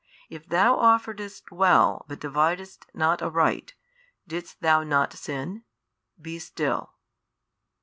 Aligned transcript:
If 0.31 0.47
thou 0.49 0.77
offeredst 0.77 1.51
well 1.51 2.07
but 2.07 2.19
dividedst 2.21 2.85
not 2.95 3.21
aright, 3.21 3.75
didst 4.27 4.61
thou 4.61 4.81
not 4.81 5.13
sin? 5.13 5.63
be 6.19 6.39
still. 6.39 6.93